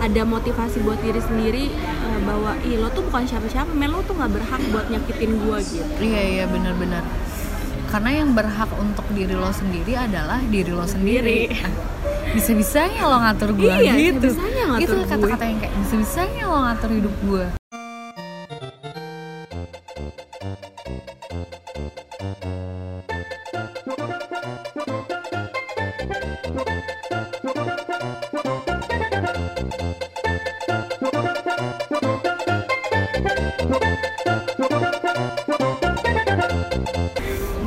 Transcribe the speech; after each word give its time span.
ada 0.00 0.22
motivasi 0.24 0.80
buat 0.80 0.98
diri 1.04 1.20
sendiri 1.20 1.64
uh, 1.70 2.18
bahwa 2.24 2.56
ih 2.64 2.80
lo 2.80 2.88
tuh 2.90 3.04
bukan 3.06 3.28
siapa-siapa 3.28 3.70
men 3.76 3.92
lo 3.92 4.00
tuh 4.02 4.16
nggak 4.16 4.32
berhak 4.32 4.60
buat 4.72 4.86
nyakitin 4.88 5.30
gue 5.36 5.58
gitu. 5.62 5.92
Iya 6.00 6.22
iya 6.40 6.44
benar-benar. 6.48 7.04
Karena 7.90 8.10
yang 8.22 8.32
berhak 8.32 8.70
untuk 8.78 9.04
diri 9.12 9.34
lo 9.34 9.50
sendiri 9.52 9.94
adalah 9.94 10.40
diri 10.48 10.72
lo 10.72 10.86
sendiri. 10.88 11.52
bisa 12.30 12.54
bisanya 12.54 13.10
lo 13.10 13.18
ngatur 13.26 13.50
gue 13.58 13.66
Iya, 13.66 13.90
gitu. 13.98 14.30
bisa-bisanya 14.30 14.62
ngatur 14.70 14.96
itu 15.02 15.10
kata-kata 15.10 15.44
yang 15.50 15.58
kayak 15.58 15.74
bisa 15.82 15.94
bisanya 15.98 16.42
lo 16.46 16.58
ngatur 16.62 16.90
hidup 16.94 17.14
gue 17.26 17.44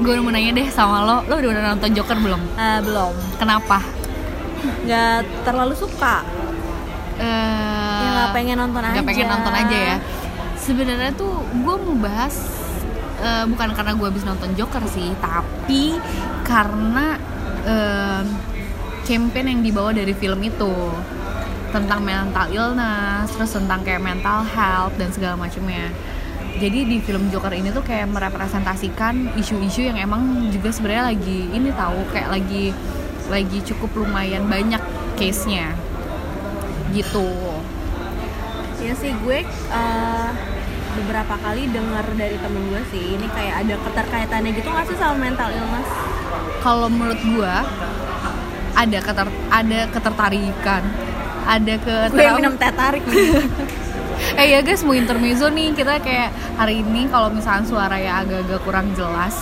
gue 0.03 0.19
mau 0.19 0.29
nanya 0.35 0.51
deh 0.51 0.67
sama 0.67 1.07
lo. 1.07 1.17
Lo 1.25 1.39
udah 1.39 1.49
udah 1.55 1.63
nonton 1.73 1.89
Joker 1.95 2.19
belum? 2.19 2.41
Uh, 2.59 2.79
belum. 2.83 3.13
Kenapa? 3.39 3.79
Nggak 4.83 5.47
terlalu 5.47 5.73
suka. 5.79 6.21
Eh, 7.13 8.01
ya 8.03 8.09
nggak 8.09 8.31
pengen 8.33 8.57
nonton 8.57 8.81
aja 8.81 8.97
nggak 8.97 9.07
pengen 9.07 9.27
nonton 9.29 9.53
aja 9.53 9.77
ya. 9.77 9.97
Sebenarnya 10.57 11.11
tuh 11.13 11.45
gue 11.45 11.75
mau 11.77 11.95
bahas 12.01 12.35
eh, 13.21 13.45
bukan 13.47 13.69
karena 13.71 13.93
gue 13.95 14.07
habis 14.09 14.25
nonton 14.25 14.51
Joker 14.57 14.83
sih 14.89 15.13
tapi 15.21 15.95
karena 16.41 17.15
em, 17.63 18.25
campaign 19.05 19.47
yang 19.55 19.61
dibawa 19.61 19.93
dari 19.93 20.11
film 20.17 20.41
itu. 20.43 20.73
Tentang 21.73 22.05
mental 22.05 22.53
illness 22.53 23.33
terus 23.33 23.49
tentang 23.57 23.81
kayak 23.81 24.01
mental 24.01 24.45
health 24.45 24.93
dan 24.97 25.09
segala 25.09 25.33
macamnya 25.37 25.89
jadi 26.61 26.79
di 26.85 26.97
film 27.01 27.33
Joker 27.33 27.53
ini 27.53 27.73
tuh 27.73 27.81
kayak 27.81 28.09
merepresentasikan 28.13 29.33
isu-isu 29.37 29.89
yang 29.89 29.97
emang 29.97 30.49
juga 30.53 30.69
sebenarnya 30.69 31.13
lagi 31.13 31.49
ini 31.49 31.73
tahu 31.73 31.99
kayak 32.13 32.29
lagi 32.29 32.75
lagi 33.31 33.59
cukup 33.65 34.05
lumayan 34.05 34.45
banyak 34.45 34.81
case-nya. 35.17 35.73
Gitu. 36.93 37.29
Ya 38.83 38.93
sih 38.99 39.15
gue 39.23 39.39
uh, 39.71 40.29
beberapa 40.93 41.35
kali 41.41 41.71
dengar 41.73 42.05
dari 42.13 42.37
temen 42.37 42.63
gue 42.69 42.81
sih 42.93 43.17
ini 43.17 43.25
kayak 43.31 43.65
ada 43.65 43.75
keterkaitannya 43.89 44.51
gitu 44.53 44.67
nggak 44.69 44.85
sih 44.91 44.97
sama 44.99 45.15
mental 45.17 45.49
illness? 45.49 45.89
Kalau 46.61 46.87
menurut 46.87 47.19
gua 47.33 47.65
ada 48.73 48.99
keter 49.01 49.27
ada 49.53 49.79
ketertarikan 49.89 50.83
ada 51.43 51.73
ke 51.77 51.95
gue 52.09 52.27
minum 52.39 52.55
teh 52.55 52.71
tarik. 52.73 53.03
nih 53.05 53.29
eh 54.33 54.47
ya 54.49 54.59
guys 54.59 54.81
mau 54.81 54.93
intermezzo 54.93 55.47
nih 55.47 55.71
kita 55.71 55.99
kayak 55.99 56.29
hari 56.55 56.81
ini 56.81 57.05
kalau 57.07 57.29
misalnya 57.29 57.63
suara 57.63 57.97
ya 57.97 58.21
agak-agak 58.21 58.61
kurang 58.61 58.87
jelas 58.93 59.35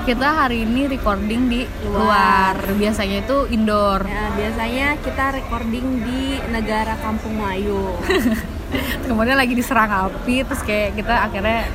kita 0.00 0.24
hari 0.24 0.64
ini 0.64 0.88
recording 0.88 1.46
di 1.46 1.60
luar, 1.84 2.56
Luar. 2.56 2.72
biasanya 2.74 3.20
itu 3.20 3.36
indoor 3.48 4.00
Ya, 4.02 4.32
biasanya 4.32 4.86
kita 4.98 5.24
recording 5.34 5.86
di 6.00 6.22
negara 6.48 6.96
Kampung 6.96 7.36
Melayu. 7.36 8.00
kemudian 9.06 9.34
lagi 9.34 9.52
diserang 9.52 9.90
api 9.90 10.40
terus 10.40 10.62
kayak 10.62 10.94
kita 10.94 11.14
akhirnya 11.20 11.68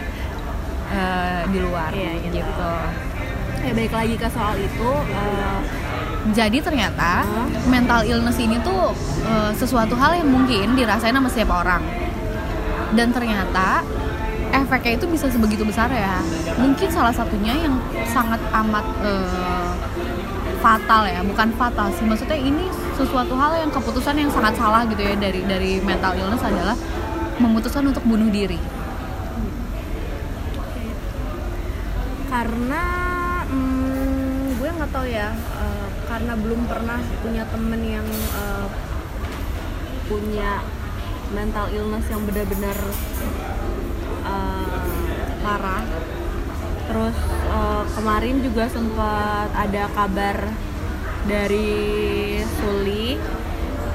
eh, 0.90 1.42
di 1.46 1.60
luar 1.60 1.92
Iya, 1.92 2.12
gitu. 2.24 2.40
gitu 2.40 2.72
ya 3.62 3.72
baik 3.74 3.94
lagi 3.94 4.16
ke 4.16 4.28
soal 4.28 4.54
itu. 4.58 4.90
eh, 5.06 5.60
Jadi 6.28 6.58
ternyata 6.58 7.22
mental 7.66 8.02
illness 8.04 8.38
ini 8.38 8.58
tuh 8.60 8.90
eh, 9.24 9.52
sesuatu 9.54 9.94
hal 9.94 10.18
yang 10.18 10.28
mungkin 10.28 10.74
dirasain 10.74 11.14
sama 11.14 11.30
setiap 11.30 11.54
orang. 11.56 11.86
Dan 12.96 13.12
ternyata 13.12 13.84
efeknya 14.56 14.96
itu 14.96 15.06
bisa 15.12 15.28
sebegitu 15.28 15.68
besar 15.68 15.92
ya. 15.92 16.24
Mungkin 16.56 16.88
salah 16.90 17.12
satunya 17.12 17.54
yang 17.54 17.76
sangat 18.08 18.40
amat 18.66 18.86
eh, 19.04 19.72
fatal 20.64 21.04
ya, 21.06 21.22
bukan 21.22 21.52
fatal 21.60 21.92
sih. 21.94 22.08
Maksudnya 22.08 22.40
ini 22.40 22.72
sesuatu 22.96 23.36
hal 23.36 23.60
yang 23.60 23.72
keputusan 23.76 24.16
yang 24.16 24.32
sangat 24.32 24.56
salah 24.56 24.88
gitu 24.88 25.04
ya 25.04 25.14
dari 25.20 25.44
dari 25.44 25.84
mental 25.84 26.16
illness 26.16 26.42
adalah 26.42 26.74
memutuskan 27.38 27.84
untuk 27.84 28.02
bunuh 28.08 28.32
diri. 28.32 28.58
karena 32.36 32.84
hmm, 33.48 34.60
gue 34.60 34.68
nggak 34.76 34.92
tahu 34.92 35.08
ya, 35.08 35.32
eh, 35.32 35.88
karena 36.04 36.36
belum 36.36 36.68
pernah 36.68 37.00
punya 37.24 37.48
temen 37.48 37.80
yang 37.80 38.08
eh, 38.36 38.68
punya 40.12 40.60
mental 41.34 41.72
illness 41.74 42.06
yang 42.12 42.22
benar-benar 42.28 42.78
eh, 44.26 44.86
parah. 45.42 45.84
Terus 46.86 47.18
eh, 47.50 47.84
kemarin 47.98 48.36
juga 48.46 48.70
sempat 48.70 49.50
ada 49.56 49.90
kabar 49.96 50.38
dari 51.26 51.74
Suli 52.62 53.18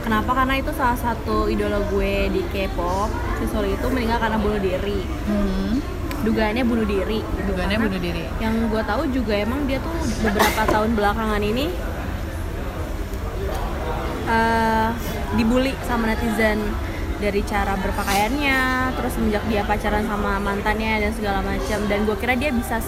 Kenapa? 0.01 0.33
Karena 0.33 0.59
itu 0.59 0.73
salah 0.75 0.99
satu 0.99 1.47
idola 1.47 1.79
gue 1.93 2.33
di 2.33 2.43
K-pop. 2.51 3.13
Si 3.39 3.45
Suli 3.53 3.77
itu 3.77 3.87
meninggal 3.93 4.19
karena 4.19 4.41
bunuh 4.41 4.59
diri. 4.59 5.07
Hmm, 5.29 5.79
Dugaannya 6.25 6.65
bunuh 6.67 6.83
diri. 6.89 7.21
gitu. 7.23 7.53
dugaannya 7.53 7.77
Karena 7.79 7.87
bunuh 7.87 8.01
diri. 8.03 8.25
Yang 8.43 8.55
gue 8.75 8.83
tahu 8.83 9.03
juga 9.13 9.35
emang 9.39 9.71
dia 9.71 9.79
tuh 9.79 9.93
beberapa 10.25 10.63
tahun 10.67 10.91
belakangan 10.99 11.43
ini 11.45 11.67
eh 14.31 14.89
dibully 15.35 15.75
sama 15.87 16.11
netizen 16.11 16.59
dari 17.21 17.45
cara 17.45 17.77
berpakaiannya, 17.77 18.61
terus 18.97 19.13
semenjak 19.15 19.45
dia 19.47 19.63
pacaran 19.63 20.09
sama 20.09 20.41
mantannya 20.41 21.05
dan 21.05 21.13
segala 21.13 21.45
macam. 21.45 21.79
Dan 21.87 22.09
gue 22.09 22.17
kira 22.17 22.35
dia 22.35 22.51
bisa 22.51 22.81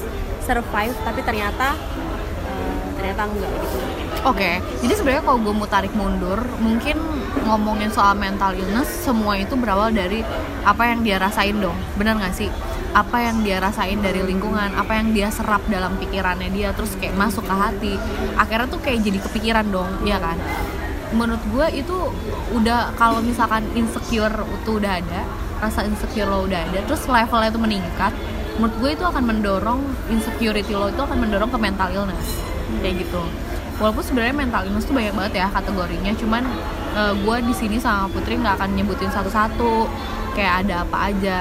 survive, 0.42 0.96
tapi 1.04 1.20
ternyata 1.22 1.76
eh, 2.48 2.76
ternyata 2.96 3.22
enggak 3.28 3.52
gitu. 3.52 3.78
Oke, 4.22 4.62
jadi 4.80 4.94
sebenarnya 4.94 5.22
kalau 5.26 5.38
gue 5.42 5.54
mau 5.54 5.66
tarik 5.66 5.90
mundur, 5.98 6.38
mungkin 6.62 6.94
ngomongin 7.42 7.90
soal 7.90 8.14
mental 8.14 8.54
illness, 8.54 8.86
semua 9.02 9.34
itu 9.34 9.58
berawal 9.58 9.90
dari 9.90 10.22
apa 10.62 10.94
yang 10.94 11.02
dia 11.02 11.18
rasain 11.18 11.58
dong, 11.58 11.74
benar 11.98 12.22
nggak 12.22 12.30
sih? 12.30 12.46
Apa 12.94 13.18
yang 13.18 13.42
dia 13.42 13.58
rasain 13.58 13.98
dari 13.98 14.22
lingkungan, 14.22 14.78
apa 14.78 14.94
yang 14.94 15.10
dia 15.10 15.26
serap 15.34 15.64
dalam 15.66 15.98
pikirannya 15.98 16.54
dia, 16.54 16.70
terus 16.70 16.94
kayak 17.02 17.18
masuk 17.18 17.42
ke 17.42 17.54
hati, 17.56 17.94
akhirnya 18.38 18.70
tuh 18.70 18.78
kayak 18.78 19.02
jadi 19.02 19.18
kepikiran 19.26 19.66
dong, 19.74 19.90
ya 20.06 20.22
kan? 20.22 20.38
Menurut 21.12 21.44
gue 21.52 21.66
itu 21.84 21.96
udah 22.56 22.96
kalau 22.96 23.20
misalkan 23.20 23.68
insecure 23.76 24.32
itu 24.32 24.70
udah 24.80 24.92
ada, 24.98 25.22
rasa 25.60 25.84
insecure 25.84 26.26
lo 26.26 26.48
udah 26.48 26.60
ada, 26.68 26.78
terus 26.88 27.04
levelnya 27.04 27.52
itu 27.52 27.60
meningkat, 27.60 28.12
menurut 28.56 28.74
gue 28.80 28.90
itu 28.96 29.04
akan 29.04 29.24
mendorong 29.28 29.80
insecurity 30.08 30.72
lo 30.72 30.88
itu 30.88 30.98
akan 30.98 31.20
mendorong 31.20 31.52
ke 31.52 31.58
mental 31.60 31.88
illness, 31.92 32.40
kayak 32.80 33.04
gitu. 33.04 33.22
Walaupun 33.80 34.04
sebenarnya 34.04 34.36
mental 34.36 34.62
illness 34.68 34.88
tuh 34.88 34.94
banyak 34.96 35.14
banget 35.16 35.32
ya 35.42 35.46
kategorinya 35.52 36.12
cuman 36.16 36.42
gue 37.24 37.36
di 37.48 37.54
sini 37.56 37.76
sama 37.80 38.08
Putri 38.12 38.36
nggak 38.36 38.60
akan 38.60 38.76
nyebutin 38.76 39.08
satu-satu 39.08 39.88
kayak 40.36 40.66
ada 40.66 40.84
apa 40.84 41.12
aja. 41.12 41.38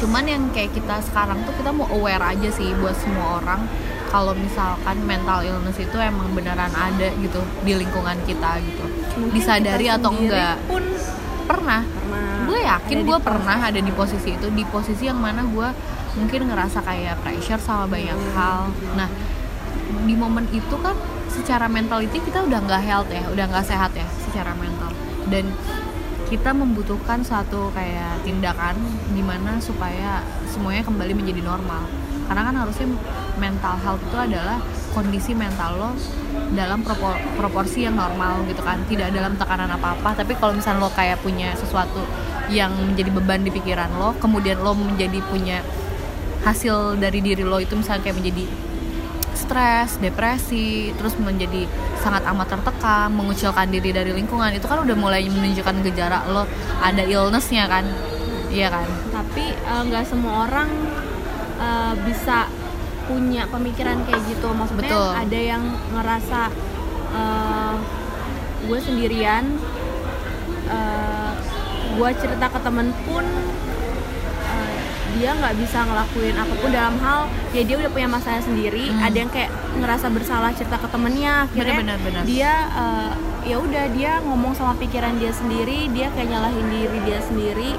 Cuman 0.00 0.24
yang 0.24 0.48
kayak 0.52 0.72
kita 0.72 1.00
sekarang 1.04 1.44
tuh 1.44 1.52
kita 1.56 1.72
mau 1.72 1.84
aware 1.92 2.24
aja 2.24 2.48
sih 2.48 2.72
buat 2.80 2.96
semua 2.96 3.44
orang 3.44 3.60
kalau 4.10 4.34
misalkan 4.34 4.98
mental 5.06 5.38
illness 5.46 5.78
itu 5.78 5.96
emang 5.96 6.34
beneran 6.34 6.74
ada 6.74 7.08
gitu 7.22 7.40
di 7.62 7.78
lingkungan 7.78 8.18
kita 8.26 8.58
gitu. 8.58 8.84
Mungkin 9.16 9.34
disadari 9.38 9.86
kita 9.86 9.96
atau 10.02 10.10
enggak? 10.10 10.58
pun 10.66 10.82
pernah. 11.46 11.82
pernah 11.86 12.30
gue 12.50 12.58
yakin 12.66 12.98
gue 13.06 13.18
pernah 13.22 13.58
ada 13.62 13.78
di 13.78 13.92
posisi 13.94 14.34
itu 14.34 14.50
di 14.50 14.66
posisi 14.66 15.06
yang 15.06 15.22
mana 15.22 15.46
gue 15.46 15.68
mungkin 16.18 16.50
ngerasa 16.50 16.82
kayak 16.82 17.22
pressure 17.22 17.62
sama 17.62 17.86
banyak 17.86 18.18
Hmm. 18.18 18.34
hal. 18.34 18.60
Nah 18.98 19.08
di 20.02 20.14
momen 20.18 20.50
itu 20.50 20.74
kan 20.82 20.98
secara 21.30 21.70
mentality 21.70 22.18
kita 22.18 22.42
udah 22.42 22.58
nggak 22.66 22.82
health 22.82 23.10
ya 23.14 23.22
udah 23.30 23.44
nggak 23.46 23.66
sehat 23.70 23.94
ya 23.94 24.06
secara 24.26 24.50
mental. 24.58 24.90
Dan 25.30 25.54
kita 26.26 26.50
membutuhkan 26.50 27.22
suatu 27.22 27.70
kayak 27.74 28.26
tindakan 28.26 28.74
gimana 29.14 29.62
supaya 29.62 30.22
semuanya 30.50 30.82
kembali 30.86 31.14
menjadi 31.14 31.42
normal 31.42 31.86
karena 32.30 32.46
kan 32.46 32.54
harusnya 32.62 32.86
mental 33.42 33.74
health 33.82 33.98
itu 34.06 34.14
adalah 34.14 34.62
kondisi 34.94 35.34
mental 35.34 35.74
lo 35.74 35.90
dalam 36.54 36.86
propor- 36.86 37.18
proporsi 37.34 37.82
yang 37.90 37.98
normal 37.98 38.46
gitu 38.46 38.62
kan. 38.62 38.78
Tidak 38.86 39.10
dalam 39.10 39.34
tekanan 39.34 39.66
apa 39.66 39.98
apa 39.98 40.14
tapi 40.14 40.38
kalau 40.38 40.54
misalnya 40.54 40.86
lo 40.86 40.94
kayak 40.94 41.18
punya 41.26 41.50
sesuatu 41.58 42.06
yang 42.54 42.70
menjadi 42.70 43.10
beban 43.10 43.42
di 43.42 43.50
pikiran 43.50 43.98
lo 43.98 44.14
kemudian 44.22 44.62
lo 44.62 44.78
menjadi 44.78 45.18
punya 45.26 45.58
hasil 46.46 47.02
dari 47.02 47.18
diri 47.18 47.42
lo 47.42 47.58
itu 47.58 47.74
misalnya 47.74 48.06
kayak 48.06 48.16
menjadi 48.22 48.44
stres, 49.34 49.98
depresi, 49.98 50.94
terus 50.94 51.18
menjadi 51.18 51.66
sangat 51.98 52.22
amat 52.22 52.54
tertekan, 52.54 53.10
mengucilkan 53.10 53.66
diri 53.66 53.90
dari 53.90 54.14
lingkungan 54.14 54.54
itu 54.54 54.66
kan 54.70 54.78
udah 54.86 54.94
mulai 54.94 55.26
menunjukkan 55.26 55.82
gejala 55.90 56.22
lo 56.30 56.46
ada 56.78 57.02
illnessnya 57.02 57.66
kan, 57.66 57.82
iya 58.52 58.70
kan? 58.70 58.86
tapi 59.10 59.50
eh, 59.50 59.82
nggak 59.90 60.04
semua 60.06 60.46
orang 60.46 60.70
eh, 61.60 61.94
bisa 62.02 62.48
punya 63.04 63.42
pemikiran 63.46 64.00
kayak 64.04 64.22
gitu 64.26 64.48
maksudnya 64.50 64.86
Betul. 64.88 65.10
ada 65.14 65.38
yang 65.40 65.62
ngerasa 65.90 66.40
eh, 67.12 67.74
gue 68.62 68.78
sendirian 68.78 69.44
eh, 70.66 71.30
gua 71.90 72.10
cerita 72.12 72.46
ke 72.46 72.58
temen 72.60 72.88
pun 73.02 73.26
dia 75.10 75.34
nggak 75.34 75.58
bisa 75.58 75.82
ngelakuin 75.82 76.32
apa 76.32 76.54
pun 76.54 76.70
dalam 76.70 76.94
hal 76.96 77.20
ya 77.50 77.66
dia 77.66 77.76
udah 77.76 77.90
punya 77.90 78.06
masalah 78.08 78.38
sendiri 78.38 78.88
Hmm. 78.88 79.02
ada 79.02 79.16
yang 79.18 79.28
kayak 79.28 79.50
ngerasa 79.74 80.06
bersalah 80.08 80.54
cerita 80.54 80.78
ke 80.78 80.86
temennya 80.86 81.44
akhirnya 81.44 81.76
Bener, 81.76 81.98
bener, 81.98 81.98
bener. 82.00 82.22
dia 82.24 82.52
eh, 82.70 83.10
ya 83.42 83.56
udah 83.58 83.84
dia 83.90 84.22
ngomong 84.22 84.54
sama 84.54 84.78
pikiran 84.78 85.18
dia 85.18 85.34
sendiri 85.34 85.90
dia 85.90 86.14
kayak 86.14 86.30
nyalahin 86.30 86.62
diri 86.70 86.98
dia 87.02 87.18
sendiri 87.20 87.74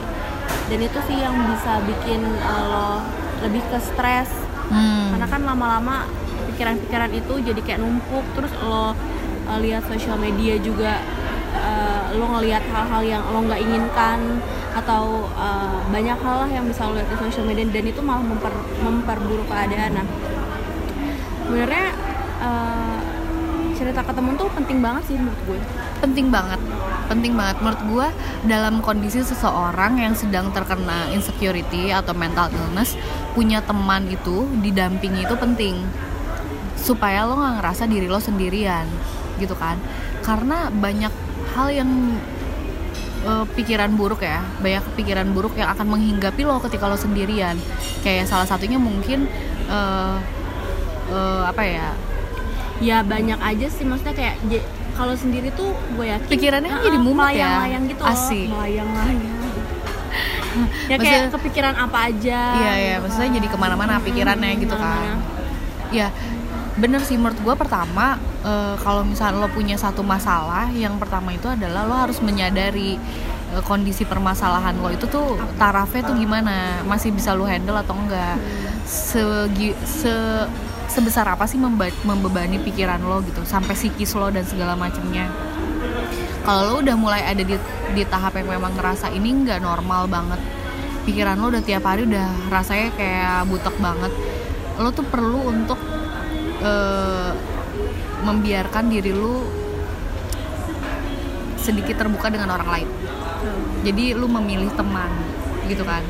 dan 0.68 0.80
itu 0.82 1.00
sih 1.02 1.18
yang 1.18 1.36
bisa 1.48 1.80
bikin 1.82 2.20
eh, 2.20 2.64
lo 2.68 3.00
lebih 3.44 3.62
ke 3.70 3.80
stres. 3.82 4.30
Hmm. 4.72 5.12
karena 5.12 5.28
kan 5.28 5.44
lama-lama 5.44 6.08
pikiran-pikiran 6.48 7.12
itu 7.12 7.34
jadi 7.44 7.60
kayak 7.60 7.80
numpuk. 7.84 8.24
Terus 8.40 8.56
lo 8.64 8.96
uh, 9.52 9.60
lihat 9.60 9.84
sosial 9.84 10.16
media 10.16 10.56
juga 10.64 11.04
uh, 11.60 12.16
lo 12.16 12.40
ngelihat 12.40 12.64
hal-hal 12.72 13.02
yang 13.04 13.24
lo 13.36 13.44
nggak 13.44 13.60
inginkan 13.60 14.40
atau 14.72 15.28
uh, 15.36 15.84
banyak 15.92 16.16
hal 16.16 16.36
lah 16.48 16.50
yang 16.50 16.64
bisa 16.64 16.88
lo 16.88 16.96
lihat 16.96 17.12
di 17.12 17.18
sosial 17.20 17.44
media 17.44 17.68
dan 17.68 17.84
itu 17.84 18.00
malah 18.00 18.24
memper- 18.24 18.68
memperburuk 18.80 19.48
keadaan. 19.52 19.92
Nah 20.00 20.08
sebenarnya 21.52 21.86
uh, 22.40 22.71
cerita 23.82 24.06
ke 24.06 24.14
temen 24.14 24.38
tuh 24.38 24.46
penting 24.54 24.78
banget 24.78 25.04
sih 25.10 25.18
menurut 25.18 25.42
gue. 25.50 25.60
Penting 26.06 26.30
banget. 26.30 26.62
Penting 27.10 27.34
banget. 27.34 27.58
Menurut 27.66 27.82
gue 27.90 28.08
dalam 28.46 28.78
kondisi 28.86 29.26
seseorang 29.26 29.98
yang 29.98 30.14
sedang 30.14 30.54
terkena 30.54 31.10
insecurity 31.10 31.90
atau 31.90 32.14
mental 32.14 32.54
illness 32.54 32.94
punya 33.34 33.66
teman 33.66 34.06
itu 34.06 34.46
didampingi 34.62 35.26
itu 35.26 35.34
penting. 35.34 35.82
Supaya 36.78 37.26
lo 37.26 37.42
nggak 37.42 37.54
ngerasa 37.58 37.90
diri 37.90 38.06
lo 38.06 38.22
sendirian 38.22 38.86
gitu 39.42 39.58
kan. 39.58 39.82
Karena 40.22 40.70
banyak 40.70 41.14
hal 41.58 41.74
yang 41.74 41.90
eh, 43.26 43.46
pikiran 43.58 43.98
buruk 43.98 44.22
ya. 44.22 44.46
Banyak 44.62 44.94
pikiran 44.94 45.26
buruk 45.34 45.58
yang 45.58 45.74
akan 45.74 45.90
menghinggapi 45.90 46.46
lo 46.46 46.62
ketika 46.62 46.86
lo 46.86 47.02
sendirian. 47.02 47.58
Kayak 48.06 48.30
salah 48.30 48.46
satunya 48.46 48.78
mungkin 48.78 49.26
eh, 49.66 50.16
eh, 51.10 51.44
apa 51.50 51.66
ya 51.66 51.90
ya 52.82 52.98
banyak 53.02 53.38
aja 53.38 53.68
sih 53.68 53.86
maksudnya 53.86 54.12
kayak 54.12 54.36
kalau 54.92 55.14
sendiri 55.14 55.50
tuh 55.52 55.70
gue 55.96 56.06
yakin 56.08 56.28
Pikirannya 56.28 56.68
kan 56.68 56.78
uh-uh, 56.78 56.88
jadi 56.88 56.98
mumet 56.98 57.14
ya. 57.14 57.24
melayang-layang 57.24 57.84
gitu 57.88 58.02
loh 58.02 58.12
Asik. 58.12 58.48
melayang-layang 58.50 59.40
ya 60.92 60.96
kayak 60.96 61.00
Maksudnya- 61.00 61.32
kepikiran 61.32 61.76
apa 61.78 61.98
aja 62.04 62.42
Iya 62.54 62.74
iya, 62.76 62.92
gitu 62.92 63.02
maksudnya 63.02 63.30
kan. 63.30 63.38
jadi 63.40 63.48
ke 63.48 63.58
mana-mana 63.58 63.94
pikirannya 64.00 64.52
gitu 64.58 64.76
kan. 64.76 65.16
Ya 65.90 66.08
bener 66.72 67.00
sih 67.02 67.16
menurut 67.16 67.36
gue 67.38 67.56
pertama 67.56 68.16
eh, 68.42 68.76
kalau 68.78 69.04
misalnya 69.04 69.38
lo 69.38 69.48
punya 69.48 69.76
satu 69.76 70.02
masalah, 70.02 70.72
yang 70.72 70.96
pertama 70.98 71.32
itu 71.32 71.46
adalah 71.46 71.84
lo 71.84 71.96
harus 71.96 72.20
menyadari 72.20 72.96
eh, 73.50 73.64
kondisi 73.64 74.04
permasalahan 74.04 74.76
lo 74.76 74.90
itu 74.90 75.04
tuh 75.06 75.36
tarafnya 75.56 76.04
tuh 76.04 76.16
gimana, 76.16 76.80
masih 76.84 77.12
bisa 77.12 77.32
lo 77.32 77.44
handle 77.44 77.76
atau 77.76 77.94
enggak, 77.94 78.36
Segi, 78.84 79.72
se 79.82 80.16
sebesar 80.92 81.24
apa 81.32 81.48
sih 81.48 81.56
memba- 81.56 81.96
membebani 82.04 82.60
pikiran 82.60 83.00
lo 83.00 83.24
gitu, 83.24 83.48
sampai 83.48 83.72
psikis 83.80 84.12
lo 84.20 84.28
dan 84.28 84.44
segala 84.44 84.76
macamnya 84.76 85.32
kalau 86.42 86.62
lo 86.68 86.76
udah 86.82 86.96
mulai 86.98 87.22
ada 87.24 87.42
di 87.46 87.56
di 87.94 88.04
tahap 88.04 88.34
yang 88.36 88.50
memang 88.50 88.74
ngerasa 88.76 89.14
ini 89.14 89.46
nggak 89.46 89.62
normal 89.62 90.10
banget 90.10 90.42
pikiran 91.06 91.38
lo 91.38 91.54
udah 91.54 91.64
tiap 91.64 91.86
hari 91.86 92.06
udah 92.10 92.28
rasanya 92.50 92.90
kayak 92.98 93.46
butek 93.48 93.76
banget 93.78 94.12
lo 94.82 94.90
tuh 94.90 95.06
perlu 95.06 95.54
untuk 95.54 95.78
eh, 96.66 97.32
membiarkan 98.26 98.90
diri 98.90 99.14
lo 99.14 99.46
sedikit 101.62 102.02
terbuka 102.02 102.34
dengan 102.34 102.58
orang 102.58 102.70
lain. 102.74 102.90
Hmm. 102.90 103.86
jadi 103.86 104.18
lu 104.18 104.26
memilih 104.30 104.70
teman 104.78 105.10
gitu 105.66 105.82
kan? 105.86 106.02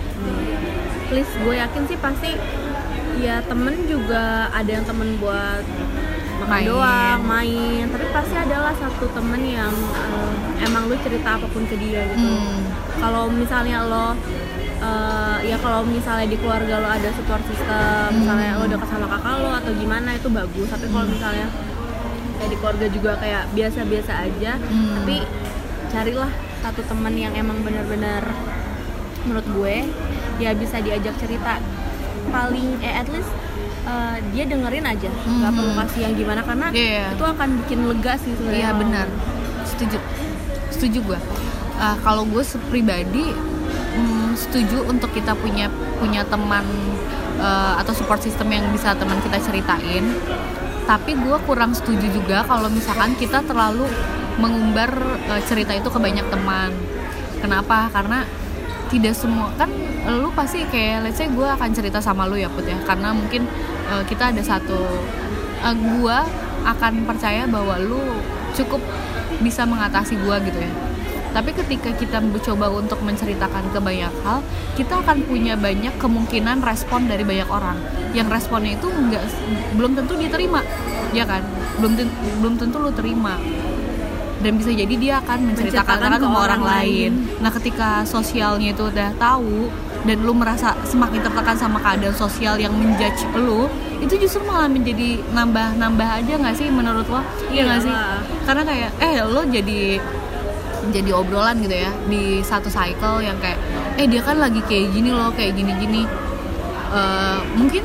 Please 1.12 1.32
gue 1.44 1.56
yakin 1.60 1.84
sih 1.88 2.00
pasti 2.00 2.32
ya 3.22 3.38
temen 3.44 3.86
juga 3.86 4.24
ada 4.50 4.66
yang 4.68 4.82
temen 4.82 5.16
buat 5.16 5.62
makan 6.42 6.50
Main. 6.52 6.66
doang 6.66 7.20
main 7.24 7.86
tapi 7.86 8.06
pasti 8.10 8.34
adalah 8.36 8.74
satu 8.74 9.06
temen 9.12 9.42
yang 9.44 9.70
eh, 9.94 10.32
emang 10.62 10.90
lu 10.90 10.98
cerita 11.00 11.38
apa 11.38 11.46
pun 11.46 11.64
ke 11.64 11.78
dia 11.78 12.02
gitu 12.08 12.26
Hmm. 12.26 12.66
kalau 12.98 13.30
misalnya 13.30 13.86
lo 13.86 14.18
eh, 14.82 15.38
ya 15.46 15.58
kalau 15.58 15.86
misalnya 15.86 16.26
di 16.26 16.36
keluarga 16.36 16.76
lo 16.78 16.90
ada 16.90 17.10
support 17.14 17.46
system 17.46 18.10
Hmm. 18.10 18.18
misalnya 18.20 18.58
lo 18.58 18.66
dekat 18.66 18.90
sama 18.90 19.06
kakak 19.08 19.36
lo 19.38 19.50
atau 19.54 19.72
gimana 19.72 20.10
itu 20.12 20.28
bagus 20.28 20.68
tapi 20.68 20.86
kalau 20.88 21.06
misalnya 21.08 21.48
kayak 22.36 22.50
di 22.50 22.58
keluarga 22.58 22.86
juga 22.90 23.12
kayak 23.16 23.44
biasa-biasa 23.54 24.14
aja 24.20 24.52
Hmm. 24.58 24.98
tapi 24.98 25.16
carilah 25.88 26.32
satu 26.60 26.82
temen 26.84 27.14
yang 27.16 27.34
emang 27.34 27.62
benar-benar 27.62 28.26
menurut 29.22 29.46
gue 29.46 29.76
ya 30.38 30.52
bisa 30.54 30.78
diajak 30.80 31.14
cerita 31.16 31.62
paling 32.28 32.78
eh 32.80 32.94
at 32.94 33.08
least 33.08 33.32
eh, 33.84 34.18
dia 34.30 34.44
dengerin 34.46 34.86
aja 34.86 35.10
nggak 35.10 35.26
Hmm. 35.48 35.58
perlu 35.58 35.74
kasih 35.76 36.00
yang 36.04 36.14
gimana 36.14 36.42
karena 36.42 36.68
Iya. 36.70 37.06
itu 37.12 37.26
akan 37.26 37.50
bikin 37.60 37.80
lega 37.88 38.14
sih 38.16 38.32
sebenarnya 38.32 38.56
Iya 38.56 38.68
kalau- 38.68 38.80
benar, 38.80 39.08
setuju, 39.64 39.98
setuju 40.70 41.00
gue. 41.04 41.20
kalau 41.98 42.24
gue 42.24 42.44
pribadi 42.68 43.34
mm, 43.92 44.38
setuju 44.38 44.86
untuk 44.86 45.10
kita 45.10 45.34
punya 45.34 45.66
punya 45.98 46.22
teman 46.24 46.62
eh, 47.38 47.74
atau 47.76 47.90
support 47.92 48.22
system 48.22 48.48
yang 48.48 48.70
bisa 48.70 48.94
teman 48.94 49.18
kita 49.20 49.42
ceritain. 49.42 50.06
Tapi 50.82 51.12
gue 51.16 51.38
kurang 51.42 51.74
setuju 51.74 52.06
juga 52.08 52.44
kalau 52.44 52.68
misalkan 52.68 53.16
kita 53.16 53.42
terlalu 53.42 53.90
mengumbar 54.38 54.94
eh, 55.28 55.42
cerita 55.44 55.74
itu 55.74 55.88
ke 55.88 55.98
banyak 55.98 56.26
teman. 56.28 56.70
Kenapa? 57.38 57.90
Karena 57.90 58.22
tidak 58.92 59.16
semua. 59.16 59.50
Kan 59.56 59.72
lu 60.20 60.30
pasti 60.36 60.68
kayak 60.68 61.08
let's 61.08 61.18
say 61.18 61.32
gue 61.32 61.48
akan 61.48 61.72
cerita 61.72 62.04
sama 62.04 62.28
lu 62.28 62.36
ya 62.36 62.52
put 62.52 62.68
ya. 62.68 62.76
Karena 62.84 63.16
mungkin 63.16 63.48
eh, 63.88 64.04
kita 64.06 64.36
ada 64.36 64.44
satu 64.44 64.78
eh, 65.64 65.76
gue 65.76 66.18
akan 66.62 66.94
percaya 67.08 67.48
bahwa 67.48 67.80
lu 67.80 68.04
cukup 68.54 68.84
bisa 69.40 69.64
mengatasi 69.64 70.20
gue 70.20 70.36
gitu 70.52 70.60
ya. 70.60 70.72
Tapi 71.32 71.56
ketika 71.56 71.96
kita 71.96 72.20
mencoba 72.20 72.68
untuk 72.76 73.00
menceritakan 73.08 73.72
ke 73.72 73.80
banyak 73.80 74.12
hal 74.28 74.44
kita 74.76 75.00
akan 75.00 75.24
punya 75.24 75.56
banyak 75.56 75.96
kemungkinan 75.96 76.60
respon 76.60 77.08
dari 77.08 77.24
banyak 77.24 77.48
orang. 77.48 77.80
Yang 78.12 78.28
responnya 78.36 78.76
itu 78.76 78.92
nggak 78.92 79.24
belum 79.80 79.96
tentu 79.96 80.20
diterima 80.20 80.60
ya 81.16 81.24
kan? 81.24 81.40
Belum 81.80 81.96
belum 82.44 82.54
tentu 82.60 82.84
lu 82.84 82.92
terima 82.92 83.40
dan 84.42 84.58
bisa 84.58 84.74
jadi 84.74 84.96
dia 84.98 85.14
akan 85.22 85.54
menceritakan 85.54 85.98
ke 85.98 86.18
ke 86.20 86.28
orang 86.28 86.34
orang 86.36 86.62
lain. 86.62 87.12
lain. 87.16 87.40
Nah, 87.40 87.52
ketika 87.54 87.90
sosialnya 88.04 88.74
itu 88.74 88.84
udah 88.90 89.10
tahu 89.16 89.70
dan 90.02 90.18
lu 90.26 90.34
merasa 90.34 90.74
semakin 90.84 91.22
tertekan 91.22 91.56
sama 91.56 91.78
keadaan 91.78 92.18
sosial 92.18 92.58
yang 92.58 92.74
menjudge 92.74 93.22
lu, 93.38 93.70
itu 94.02 94.18
justru 94.18 94.42
malah 94.44 94.66
menjadi 94.66 95.22
nambah-nambah 95.32 96.10
aja 96.22 96.34
nggak 96.42 96.56
sih 96.58 96.68
menurut 96.74 97.06
lo? 97.06 97.22
Iya 97.54 97.62
nggak 97.70 97.80
sih? 97.86 97.94
Karena 98.50 98.62
kayak 98.66 98.90
eh 98.98 99.22
lo 99.22 99.42
jadi 99.46 100.02
jadi 100.90 101.14
obrolan 101.14 101.62
gitu 101.62 101.78
ya 101.78 101.94
di 102.10 102.42
satu 102.42 102.66
cycle 102.66 103.22
yang 103.22 103.38
kayak 103.38 103.62
eh 104.02 104.10
dia 104.10 104.26
kan 104.26 104.42
lagi 104.42 104.66
kayak 104.66 104.90
gini 104.90 105.14
loh 105.14 105.30
kayak 105.30 105.54
gini-gini 105.54 106.10
Eh, 106.92 107.40
mungkin 107.56 107.84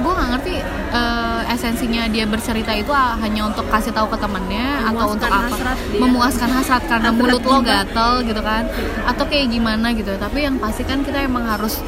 gue 0.00 0.12
nggak 0.12 0.28
ngerti 0.32 0.54
eh, 0.90 1.52
esensinya 1.54 2.02
dia 2.08 2.24
bercerita 2.24 2.72
itu 2.72 2.90
ah, 2.90 3.14
hanya 3.20 3.46
untuk 3.46 3.66
kasih 3.68 3.92
tahu 3.92 4.08
ke 4.08 4.18
temennya 4.18 4.88
atau 4.88 5.12
Memuaskan 5.12 5.14
untuk 5.14 5.30
apa? 5.30 5.46
hasrat 5.46 5.78
dia. 5.78 6.00
memuaskan 6.00 6.50
hasrat 6.50 6.82
karena 6.88 7.08
Hasrat 7.12 7.20
mulut 7.20 7.42
lo 7.44 7.58
gatel 7.60 8.12
gitu 8.24 8.40
kan? 8.40 8.64
Atau 9.04 9.24
kayak 9.28 9.46
gimana 9.50 9.86
gitu. 9.92 10.12
Tapi 10.16 10.38
yang 10.42 10.56
pasti 10.58 10.82
kan 10.82 11.04
kita 11.04 11.22
emang 11.22 11.44
harus 11.44 11.78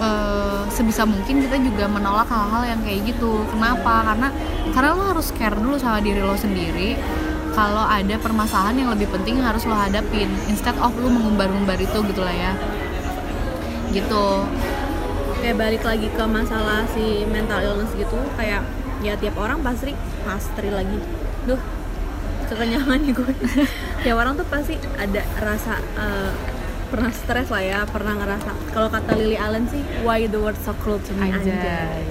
eh, 0.00 0.62
sebisa 0.68 1.04
mungkin 1.04 1.44
kita 1.44 1.56
juga 1.60 1.84
menolak 1.86 2.26
hal-hal 2.26 2.62
yang 2.66 2.80
kayak 2.82 3.00
gitu. 3.14 3.44
Kenapa? 3.52 4.08
Karena 4.08 4.28
karena 4.74 4.90
lo 4.96 5.04
harus 5.12 5.28
care 5.34 5.54
dulu 5.54 5.76
sama 5.76 6.00
diri 6.00 6.20
lo 6.20 6.34
sendiri. 6.34 6.96
Kalau 7.54 7.86
ada 7.86 8.18
permasalahan 8.18 8.74
yang 8.74 8.90
lebih 8.90 9.06
penting 9.14 9.38
yang 9.38 9.54
harus 9.54 9.62
lo 9.62 9.78
hadapin. 9.78 10.26
Instead 10.50 10.74
of 10.82 10.90
lo 10.98 11.06
mengumbar-umbar 11.06 11.78
itu 11.78 11.98
gitu 12.02 12.20
lah 12.20 12.34
ya. 12.34 12.52
Gitu 13.94 14.24
kayak 15.44 15.60
balik 15.60 15.84
lagi 15.84 16.08
ke 16.08 16.24
masalah 16.24 16.88
si 16.96 17.28
mental 17.28 17.60
illness 17.60 17.92
gitu 17.92 18.16
kayak 18.40 18.64
ya 19.04 19.12
tiap 19.20 19.36
orang 19.36 19.60
pasti 19.60 19.92
pasti 20.24 20.72
lagi. 20.72 20.96
Duh 21.44 21.60
kekenyangan 22.48 22.96
nih 23.04 23.12
gue. 23.12 23.32
Tiap 24.08 24.16
orang 24.16 24.40
tuh 24.40 24.48
pasti 24.48 24.80
ada 24.96 25.20
rasa 25.36 25.84
eh, 26.00 26.32
pernah 26.88 27.12
stres 27.12 27.52
lah 27.52 27.60
ya 27.60 27.78
pernah 27.84 28.16
ngerasa. 28.16 28.72
Kalau 28.72 28.88
kata 28.88 29.20
Lily 29.20 29.36
Allen 29.36 29.68
sih 29.68 29.84
why 30.00 30.24
the 30.24 30.40
world 30.40 30.56
so 30.64 30.72
cruel 30.80 30.96
to 31.04 31.12
me 31.12 31.28
anjay. 31.28 32.08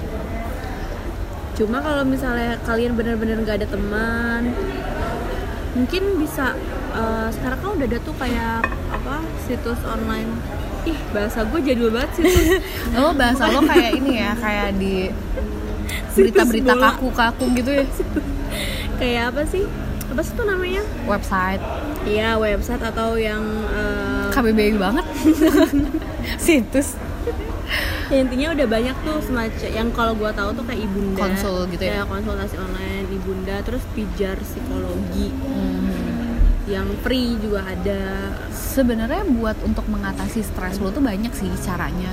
cuma 1.54 1.86
kalau 1.86 2.02
misalnya 2.02 2.58
kalian 2.66 2.98
bener-bener 2.98 3.38
nggak 3.46 3.62
ada 3.62 3.70
teman 3.70 4.58
mungkin 5.78 6.18
bisa 6.18 6.58
eh, 6.98 7.30
sekarang 7.30 7.60
kan 7.62 7.70
udah 7.78 7.88
ada 7.94 8.00
tuh 8.02 8.16
kayak 8.18 8.66
apa 9.14 9.22
situs 9.46 9.82
online. 9.86 10.32
Ih 10.84 11.00
bahasa 11.16 11.46
gue 11.46 11.60
jadul 11.64 11.94
banget 11.94 12.12
sih 12.20 12.26
lo 12.98 13.16
bahasa 13.16 13.48
lo 13.48 13.62
kayak 13.64 13.92
ini 14.04 14.20
ya 14.20 14.34
kayak 14.36 14.76
di 14.76 15.08
berita-berita 16.18 16.74
kaku-kaku 16.74 17.46
gitu 17.62 17.72
ya? 17.74 17.86
Kayak 19.02 19.34
apa 19.34 19.42
sih? 19.50 19.66
Apa 20.14 20.22
sih 20.22 20.34
tuh 20.38 20.46
namanya? 20.46 20.86
Website. 21.10 21.64
Iya 22.06 22.38
website 22.38 22.84
atau 22.86 23.18
yang 23.18 23.42
em, 23.74 24.30
KBBI 24.30 24.78
banget. 24.78 25.06
Situs. 26.46 26.94
Ya, 28.14 28.22
intinya 28.22 28.54
udah 28.54 28.68
banyak 28.70 28.96
tuh 29.02 29.18
semacam 29.26 29.70
yang 29.74 29.90
kalau 29.90 30.14
gua 30.14 30.30
tahu 30.30 30.54
tuh 30.54 30.62
kayak 30.70 30.86
ibunda. 30.86 31.18
Konsul 31.18 31.66
gitu 31.74 31.82
ya? 31.82 32.06
konsultasi 32.06 32.62
online 32.62 33.10
ibunda 33.10 33.58
terus 33.66 33.82
pijar 33.98 34.38
psikologi. 34.46 35.34
Hmm. 35.34 35.93
Yang 36.68 36.88
free 37.04 37.36
juga 37.40 37.64
ada. 37.68 38.32
Sebenarnya 38.52 39.28
buat 39.28 39.58
untuk 39.68 39.86
mengatasi 39.92 40.42
stres 40.42 40.80
lo 40.80 40.90
tuh 40.90 41.04
banyak 41.04 41.32
sih 41.36 41.50
caranya. 41.62 42.12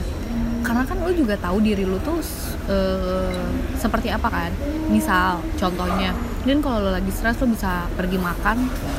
Karena 0.61 0.85
kan 0.85 1.01
lo 1.01 1.11
juga 1.15 1.41
tahu 1.41 1.65
diri 1.65 1.89
lo 1.89 1.97
tuh 2.03 2.21
eh, 2.69 3.47
seperti 3.79 4.13
apa 4.13 4.29
kan. 4.29 4.51
Misal 4.91 5.41
contohnya 5.57 6.13
dan 6.41 6.65
kalau 6.65 6.89
lo 6.89 6.91
lagi 6.93 7.13
stres 7.13 7.39
lo 7.41 7.49
bisa 7.49 7.89
pergi 7.95 8.19
makan. 8.19 8.57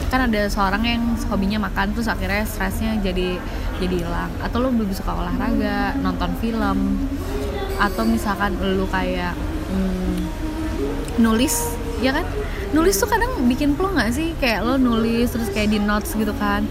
Kan 0.10 0.20
ada 0.32 0.42
seorang 0.50 0.84
yang 0.86 1.04
hobinya 1.30 1.68
makan 1.70 1.94
terus 1.94 2.10
akhirnya 2.10 2.48
stresnya 2.48 2.98
jadi 3.04 3.38
jadi 3.78 3.96
hilang. 4.08 4.32
Atau 4.42 4.64
lo 4.64 4.74
lebih 4.74 4.96
suka 4.96 5.14
olahraga 5.14 5.98
nonton 6.00 6.32
film. 6.42 7.10
Atau 7.82 8.06
misalkan 8.06 8.58
lo 8.58 8.86
kayak 8.90 9.34
hmm, 9.70 10.18
nulis 11.22 11.81
ya 12.02 12.12
kan? 12.12 12.26
Nulis 12.74 12.98
tuh 12.98 13.08
kadang 13.08 13.46
bikin 13.46 13.78
plong 13.78 13.94
nggak 13.96 14.12
sih? 14.12 14.34
Kayak 14.42 14.66
lo 14.66 14.76
nulis 14.82 15.30
terus 15.30 15.48
kayak 15.54 15.70
di 15.70 15.80
notes 15.80 16.18
gitu 16.18 16.34
kan. 16.36 16.66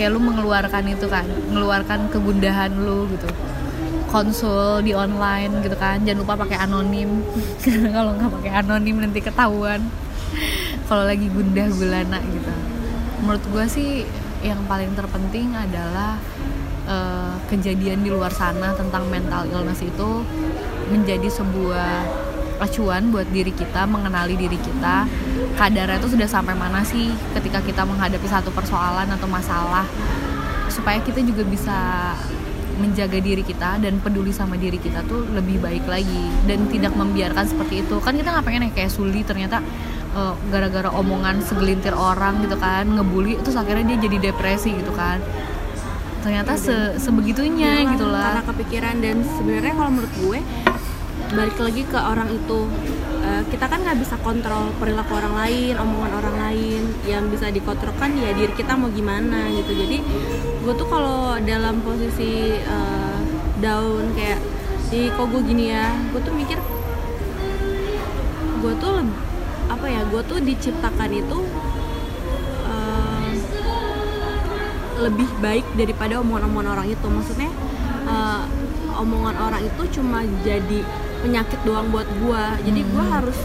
Kayak 0.00 0.16
lu 0.16 0.20
mengeluarkan 0.24 0.88
itu 0.88 1.06
kan 1.06 1.28
mengeluarkan 1.52 2.08
kegundahan 2.08 2.72
lu 2.72 3.06
gitu. 3.12 3.28
Konsul 4.08 4.80
di 4.82 4.96
online 4.96 5.60
gitu 5.60 5.76
kan. 5.76 6.00
Jangan 6.02 6.18
lupa 6.24 6.34
pakai 6.48 6.58
anonim. 6.64 7.20
Karena 7.60 7.88
kalau 8.00 8.10
nggak 8.16 8.30
pakai 8.40 8.52
anonim 8.64 8.96
nanti 9.04 9.20
ketahuan. 9.20 9.80
Kalau 10.88 11.04
lagi 11.04 11.28
gundah 11.28 11.68
gulana 11.68 12.18
gitu. 12.24 12.52
Menurut 13.20 13.44
gue 13.52 13.64
sih 13.68 13.90
yang 14.40 14.64
paling 14.64 14.94
terpenting 14.96 15.52
adalah 15.52 16.16
eh, 16.88 17.34
kejadian 17.52 18.00
di 18.00 18.08
luar 18.08 18.32
sana 18.32 18.72
tentang 18.72 19.04
mental 19.12 19.44
illness 19.50 19.84
itu 19.84 20.24
menjadi 20.88 21.28
sebuah 21.28 22.27
acuan 22.58 23.10
buat 23.10 23.26
diri 23.30 23.50
kita 23.50 23.86
mengenali 23.86 24.34
diri 24.34 24.58
kita. 24.58 25.06
Kadarnya 25.54 25.98
itu 25.98 26.14
sudah 26.14 26.28
sampai 26.30 26.54
mana 26.54 26.82
sih 26.82 27.10
ketika 27.34 27.58
kita 27.62 27.82
menghadapi 27.82 28.26
satu 28.26 28.50
persoalan 28.50 29.10
atau 29.10 29.26
masalah? 29.26 29.86
Supaya 30.70 31.02
kita 31.02 31.18
juga 31.24 31.42
bisa 31.42 31.74
menjaga 32.78 33.18
diri 33.18 33.42
kita 33.42 33.82
dan 33.82 33.98
peduli 33.98 34.30
sama 34.30 34.54
diri 34.54 34.78
kita 34.78 35.02
tuh 35.02 35.26
lebih 35.34 35.58
baik 35.58 35.82
lagi. 35.90 36.30
Dan 36.46 36.70
tidak 36.70 36.94
membiarkan 36.94 37.42
seperti 37.42 37.82
itu. 37.82 37.98
Kan 37.98 38.14
kita 38.14 38.30
nggak 38.30 38.46
pengen 38.46 38.70
ya 38.70 38.70
kayak 38.70 38.92
Suli 38.94 39.26
ternyata 39.26 39.58
eh, 40.14 40.34
gara-gara 40.50 40.90
omongan 40.94 41.42
segelintir 41.42 41.94
orang 41.94 42.38
gitu 42.46 42.54
kan 42.54 42.86
ngebully 42.86 43.34
terus 43.42 43.58
akhirnya 43.58 43.94
dia 43.94 44.06
jadi 44.06 44.30
depresi 44.30 44.78
gitu 44.78 44.94
kan. 44.94 45.18
Ternyata 46.18 46.58
se 46.58 46.98
sebegitunya 46.98 47.82
Iya, 47.82 47.94
gitu 47.94 48.06
lah. 48.10 48.42
karena 48.42 48.44
kepikiran 48.50 48.94
dan 48.98 49.16
sebenarnya 49.22 49.72
kalau 49.74 49.90
menurut 49.90 50.12
gue 50.18 50.38
balik 51.28 51.58
lagi 51.60 51.82
ke 51.84 51.98
orang 51.98 52.32
itu. 52.32 52.60
Eh, 53.28 53.42
kita 53.52 53.68
kan 53.68 53.84
nggak 53.84 54.00
bisa 54.00 54.16
kontrol 54.24 54.72
perilaku 54.80 55.12
orang 55.20 55.34
lain 55.36 55.74
omongan 55.76 56.12
orang 56.16 56.36
lain 56.48 56.82
yang 57.04 57.28
bisa 57.28 57.52
dikontrol 57.52 57.92
kan 58.00 58.16
ya 58.16 58.32
diri 58.32 58.52
kita 58.56 58.72
mau 58.78 58.88
gimana 58.88 59.52
gitu. 59.52 59.76
Jadi 59.76 60.00
gue 60.64 60.72
tuh 60.72 60.88
kalau 60.88 61.36
dalam 61.44 61.84
posisi 61.84 62.56
eh, 62.56 63.18
down 63.60 64.16
kayak 64.16 64.40
di 64.88 65.12
kok 65.12 65.28
gue 65.28 65.42
gini 65.44 65.68
ya? 65.68 65.92
Gue 66.14 66.20
tuh 66.24 66.32
mikir 66.32 66.56
gue 68.58 68.72
tuh 68.80 68.94
apa 69.68 69.86
ya 69.86 70.02
gue 70.08 70.22
tuh 70.24 70.38
diciptakan 70.40 71.10
itu 71.12 71.38
eh, 72.64 73.30
lebih 75.04 75.28
baik 75.44 75.66
daripada 75.76 76.24
omongan-omongan 76.24 76.80
orang 76.80 76.88
itu. 76.88 77.06
Maksudnya 77.06 77.52
eh, 78.08 78.42
omongan 78.96 79.36
orang 79.36 79.62
itu 79.68 80.00
cuma 80.00 80.24
jadi 80.40 80.80
penyakit 81.18 81.58
doang 81.62 81.88
buat 81.88 82.06
gua 82.18 82.56
jadi 82.60 82.80
gua 82.86 83.02
Hmm. 83.02 83.14
harus 83.14 83.38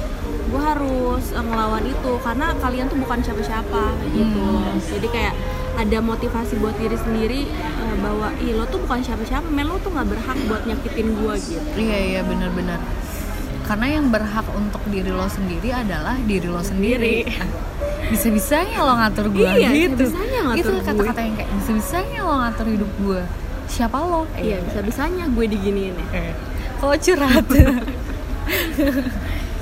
gua 0.47 0.61
harus 0.69 1.25
eh, 1.29 1.41
ngelawan 1.41 1.83
itu 1.83 2.11
karena 2.19 2.45
kalian 2.55 2.85
tuh 2.85 2.97
bukan 2.97 3.19
siapa-siapa 3.19 3.83
gitu 4.11 4.39
Hmm. 4.39 4.77
jadi 4.79 5.07
kayak 5.09 5.35
ada 5.73 5.97
motivasi 5.99 6.53
buat 6.55 6.75
diri 6.75 6.93
sendiri 6.95 7.41
eh, 7.49 7.95
bahwa 7.97 8.29
ih 8.37 8.53
lo 8.53 8.65
tuh 8.65 8.77
bukan 8.79 8.99
siapa-siapa 8.99 9.47
men 9.47 9.65
lo 9.65 9.77
tuh 9.77 9.89
nggak 9.89 10.07
berhak 10.07 10.37
buat 10.45 10.63
nyakitin 10.63 11.07
gua 11.15 11.33
gitu 11.35 11.65
Iya 11.75 11.97
iya 11.99 12.21
benar-benar. 12.21 12.77
Karena 13.63 13.87
yang 13.89 14.05
berhak 14.07 14.43
untuk 14.51 14.83
diri 14.85 15.07
lo 15.07 15.25
sendiri 15.25 15.71
adalah 15.71 16.19
diri 16.21 16.45
lo 16.45 16.59
sendiri. 16.61 17.23
Bisa-bisanya 18.11 18.77
lo 18.77 18.93
ngatur 18.93 19.31
gue 19.31 19.39
Iya, 19.41 19.71
gitu. 19.71 20.03
bisa-bisanya 20.03 20.39
ngatur 20.43 20.59
Itu 20.59 20.69
gue. 20.69 20.83
kata-kata 20.85 21.19
yang 21.23 21.35
kayak 21.35 21.51
bisa-bisanya 21.55 22.19
lo 22.21 22.33
ngatur 22.37 22.67
hidup 22.67 22.91
gue. 22.99 23.21
Siapa 23.65 23.97
lo? 23.97 24.27
iya 24.37 24.59
bisa-bisanya 24.61 25.23
gue 25.25 25.45
diginiin 25.47 25.95
ya 25.95 26.05
Eh, 26.13 26.33
Kok 26.83 26.99
curhat? 26.99 27.47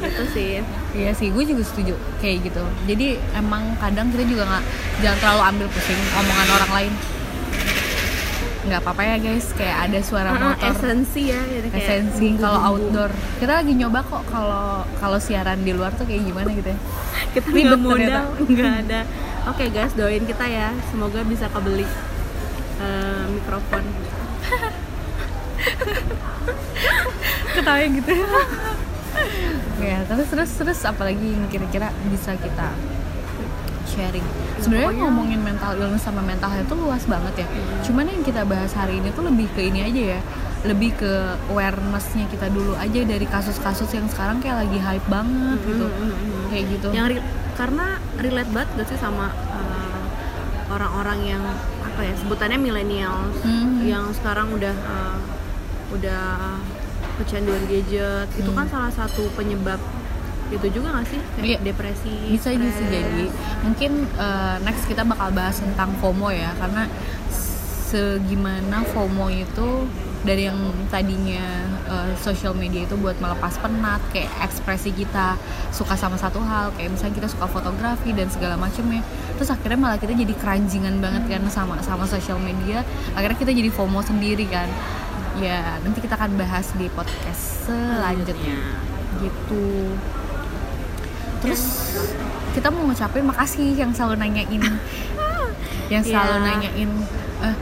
gitu 0.01 0.23
sih. 0.33 0.57
Iya 0.97 1.11
sih, 1.13 1.29
gue 1.29 1.43
juga 1.45 1.61
setuju 1.61 1.93
kayak 2.17 2.49
gitu. 2.49 2.63
Jadi 2.89 3.21
emang 3.37 3.77
kadang 3.77 4.09
kita 4.09 4.25
juga 4.25 4.43
nggak 4.49 4.63
jangan 5.05 5.17
terlalu 5.21 5.41
ambil 5.53 5.67
pusing 5.69 6.01
omongan 6.17 6.49
orang 6.57 6.71
lain. 6.73 6.93
Nggak 8.61 8.79
apa-apa 8.81 9.01
ya 9.05 9.15
guys, 9.21 9.45
kayak 9.53 9.77
ada 9.85 9.99
suara 10.01 10.33
Heeh, 10.33 10.41
motor. 10.41 10.69
esensi 10.73 11.21
ya 11.29 11.41
gitu, 11.45 11.67
kayak 11.69 11.85
esensi 11.85 12.27
kalau 12.41 12.59
outdoor. 12.73 13.11
Kita 13.37 13.53
lagi 13.61 13.73
nyoba 13.77 13.99
kok 14.01 14.23
kalau 14.25 14.81
kalau 14.97 15.19
siaran 15.21 15.61
di 15.61 15.77
luar 15.77 15.93
tuh 15.93 16.09
kayak 16.09 16.25
gimana 16.25 16.49
gitu 16.57 16.73
ya. 16.73 16.79
Kita 17.37 17.47
nggak 17.53 17.81
modal 17.85 18.25
nggak 18.49 18.73
ada. 18.89 19.01
Oke 19.45 19.69
guys 19.69 19.93
doain 19.93 20.25
kita 20.25 20.45
ya. 20.49 20.73
Semoga 20.89 21.21
bisa 21.21 21.45
kebeli 21.53 21.85
eh, 22.81 23.23
mikrofon 23.29 23.85
ketawa 27.53 27.85
gitu. 27.85 28.11
Ya 29.81 29.97
terus 30.05 30.27
terus 30.29 30.51
terus 30.55 30.79
apalagi 30.81 31.35
yang 31.35 31.45
kira-kira 31.47 31.89
bisa 32.07 32.37
kita 32.37 32.69
sharing? 33.85 34.23
Sebenarnya 34.61 35.03
ngomongin 35.03 35.41
mental 35.41 35.75
illness 35.75 36.05
sama 36.05 36.21
mental 36.21 36.47
health 36.47 36.69
itu 36.69 36.75
luas 36.77 37.03
banget 37.05 37.43
ya. 37.43 37.47
Cuman 37.83 38.05
yang 38.07 38.21
kita 38.21 38.45
bahas 38.45 38.71
hari 38.71 38.97
ini 38.97 39.09
tuh 39.11 39.25
lebih 39.25 39.49
ke 39.51 39.67
ini 39.67 39.83
aja 39.83 40.03
ya. 40.17 40.21
Lebih 40.61 40.93
ke 40.93 41.11
awarenessnya 41.49 42.29
kita 42.29 42.47
dulu 42.47 42.77
aja 42.77 43.01
dari 43.01 43.25
kasus-kasus 43.25 43.89
yang 43.91 44.05
sekarang 44.05 44.37
kayak 44.39 44.61
lagi 44.63 44.77
hype 44.77 45.07
banget 45.09 45.57
gitu. 45.65 45.85
Mm, 45.89 45.97
mm, 45.97 46.13
mm. 46.13 46.43
kayak 46.53 46.65
gitu. 46.69 46.87
Yang 46.93 47.05
re- 47.17 47.27
karena 47.57 47.85
relate 48.15 48.51
banget 48.53 48.69
gak 48.77 48.87
sih 48.87 48.99
sama 49.01 49.33
eh, 49.33 50.01
orang-orang 50.69 51.19
yang 51.25 51.43
apa 51.83 51.99
ya 51.99 52.13
sebutannya 52.15 52.57
milenial 52.57 53.27
Hmm. 53.43 53.81
yang 53.83 54.05
sekarang 54.13 54.53
udah 54.53 54.71
eh, 54.71 55.17
udah 55.91 56.57
kecanduan 57.17 57.63
gadget 57.65 58.27
itu 58.33 58.47
Hmm. 58.47 58.57
kan 58.57 58.67
salah 58.67 58.91
satu 58.91 59.27
penyebab 59.33 59.77
itu 60.51 60.67
juga 60.69 60.91
gak 60.93 61.07
sih 61.07 61.19
kayak 61.33 61.47
Iya. 61.47 61.57
depresi 61.63 62.11
bisa 62.29 62.51
bisa 62.51 62.75
stres. 62.75 62.91
jadi 62.91 63.25
mungkin 63.61 63.91
uh, 64.15 64.59
next 64.61 64.83
kita 64.83 65.03
bakal 65.03 65.31
bahas 65.31 65.55
tentang 65.57 65.95
FOMO 65.97 66.27
ya 66.27 66.51
karena 66.55 66.91
segimana 67.87 68.83
FOMO 68.85 69.27
itu 69.27 69.67
dari 70.21 70.45
yang 70.45 70.59
tadinya 70.87 71.41
uh, 71.87 72.13
social 72.15 72.53
media 72.53 72.85
itu 72.85 72.93
buat 72.93 73.17
melepas 73.17 73.57
penat 73.57 73.99
kayak 74.11 74.29
ekspresi 74.39 74.93
kita 74.93 75.33
suka 75.71 75.95
sama 75.95 76.13
satu 76.13 76.37
hal 76.39 76.69
kayak 76.71 76.93
misalnya 76.93 77.15
kita 77.17 77.27
suka 77.27 77.49
fotografi 77.49 78.13
dan 78.13 78.29
segala 78.29 78.53
macamnya 78.53 79.01
terus 79.33 79.49
akhirnya 79.49 79.79
malah 79.81 79.97
kita 79.97 80.13
jadi 80.13 80.29
keranjingan 80.35 81.01
banget 81.01 81.25
kan 81.27 81.41
sama 81.49 81.81
sama 81.81 82.05
social 82.05 82.37
media 82.37 82.85
akhirnya 83.11 83.39
kita 83.39 83.51
jadi 83.51 83.69
FOMO 83.71 83.99
sendiri 84.01 84.45
kan 84.45 84.69
ya 85.39 85.79
nanti 85.79 85.99
kita 86.03 86.19
akan 86.19 86.35
bahas 86.35 86.67
di 86.75 86.91
podcast 86.91 87.69
selanjutnya. 87.69 88.57
Gitu. 89.21 89.95
Terus 91.41 91.63
kita 92.51 92.67
mau 92.67 92.83
ngucapin 92.83 93.23
makasih 93.23 93.73
yang 93.73 93.91
selalu 93.95 94.19
nanyain. 94.19 94.59
Yang 95.91 96.15
selalu 96.15 96.31
Iya. 96.31 96.45
nanyain 96.47 96.91
eh, 97.43 97.55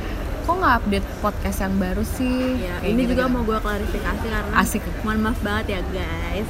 kok 0.46 0.54
nggak 0.54 0.76
update 0.82 1.08
podcast 1.18 1.58
yang 1.60 1.82
baru 1.82 2.06
sih? 2.06 2.62
Ya, 2.62 2.78
ini 2.86 3.10
juga 3.10 3.26
gitu-gitu. 3.26 3.34
mau 3.34 3.42
gue 3.42 3.58
klarifikasi 3.58 4.26
karena 4.30 4.54
Asik. 4.54 4.86
mohon 5.02 5.18
maaf 5.26 5.40
banget 5.42 5.66
ya 5.78 5.82
guys. 5.90 6.46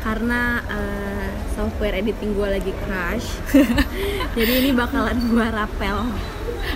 Karena 0.00 0.64
eh, 0.64 1.28
software 1.52 2.00
editing 2.00 2.32
gue 2.32 2.48
lagi 2.48 2.72
crash. 2.84 3.36
Jadi 4.36 4.52
ini 4.64 4.70
bakalan 4.72 5.20
gue 5.20 5.44
rapel. 5.44 6.08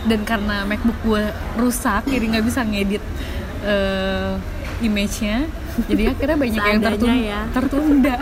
Dan 0.04 0.20
karena 0.28 0.68
MacBook 0.68 0.96
gue 1.00 1.24
rusak 1.56 2.04
jadi 2.04 2.24
nggak 2.24 2.44
bisa 2.44 2.64
ngedit 2.64 3.04
eh, 3.64 4.32
image-nya. 4.84 5.48
Jadi 5.88 6.02
akhirnya 6.12 6.36
banyak 6.36 6.62
yang 6.62 6.82
tertunda, 6.84 7.14
ya. 7.16 7.40
tertunda. 7.50 8.16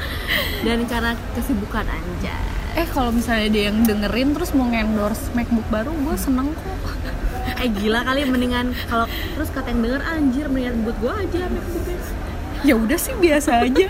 Dan 0.66 0.78
karena 0.88 1.12
kesibukan 1.36 1.84
aja 1.88 2.34
eh 2.74 2.86
kalau 2.90 3.14
misalnya 3.14 3.46
ada 3.54 3.60
yang 3.70 3.76
dengerin 3.86 4.34
terus 4.34 4.50
mau 4.50 4.66
endorse 4.66 5.30
MacBook 5.30 5.66
baru 5.70 5.94
gue 5.94 6.16
seneng 6.18 6.50
kok. 6.52 6.78
Eh 7.62 7.70
gila 7.70 8.02
kali 8.02 8.26
mendingan 8.26 8.74
kalau 8.90 9.06
terus 9.06 9.46
kata 9.54 9.70
yang 9.70 9.84
denger 9.84 10.02
anjir 10.02 10.44
mendingan 10.50 10.82
buat 10.82 10.96
gue 10.98 11.12
aja 11.22 11.46
MacBooknya. 11.46 11.98
Ya 12.66 12.74
udah 12.74 12.98
sih 12.98 13.14
biasa 13.14 13.62
aja 13.62 13.86